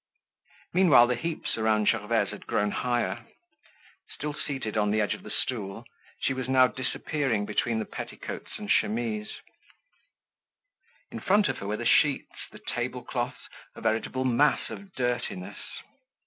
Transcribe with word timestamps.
Meanwhile 0.73 1.05
the 1.05 1.15
heaps 1.15 1.59
around 1.59 1.89
Gervaise 1.89 2.31
had 2.31 2.47
grown 2.47 2.71
higher. 2.71 3.27
Still 4.09 4.33
seated 4.33 4.75
on 4.75 4.89
the 4.89 4.99
edge 4.99 5.13
of 5.13 5.21
the 5.21 5.29
stool, 5.29 5.85
she 6.21 6.33
was 6.33 6.49
now 6.49 6.65
disappearing 6.65 7.45
between 7.45 7.77
the 7.77 7.85
petticoats 7.85 8.57
and 8.57 8.67
chemises. 8.67 9.31
In 11.11 11.19
front 11.19 11.49
of 11.49 11.59
her 11.59 11.67
were 11.67 11.77
the 11.77 11.85
sheets, 11.85 12.47
the 12.51 12.61
table 12.67 13.03
cloths, 13.03 13.47
a 13.75 13.81
veritable 13.81 14.25
mass 14.25 14.71
of 14.71 14.91
dirtiness. 14.95 15.59